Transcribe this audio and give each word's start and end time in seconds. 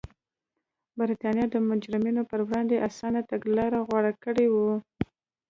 برېټانیا 0.99 1.45
د 1.51 1.55
مجرمینو 1.69 2.21
پر 2.29 2.39
وړاندې 2.47 2.83
اسانه 2.87 3.21
تګلاره 3.31 3.79
غوره 3.87 4.13
کړې 4.23 4.47
وه. 4.53 4.75